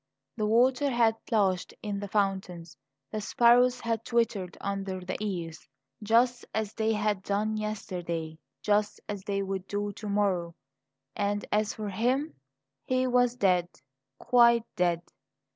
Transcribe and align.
The 0.35 0.47
water 0.47 0.89
had 0.89 1.23
plashed 1.27 1.75
in 1.83 1.99
the 1.99 2.07
fountains; 2.07 2.75
the 3.11 3.21
sparrows 3.21 3.79
had 3.81 4.03
twittered 4.03 4.57
under 4.59 4.99
the 4.99 5.15
eaves; 5.23 5.67
just 6.01 6.43
as 6.55 6.73
they 6.73 6.91
had 6.93 7.21
done 7.21 7.55
yesterday, 7.55 8.39
just 8.63 8.99
as 9.07 9.23
they 9.23 9.43
would 9.43 9.67
do 9.67 9.91
to 9.91 10.09
morrow. 10.09 10.55
And 11.15 11.45
as 11.51 11.75
for 11.75 11.89
him, 11.89 12.33
he 12.83 13.05
was 13.05 13.35
dead 13.35 13.67
quite 14.17 14.63
dead. 14.75 15.03